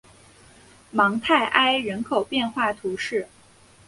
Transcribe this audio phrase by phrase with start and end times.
[0.89, 3.27] 芒泰埃人口变化图示